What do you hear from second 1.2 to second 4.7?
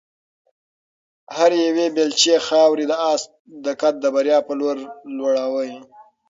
هرې یوې بیلچې خاورې د آس قد د بریا په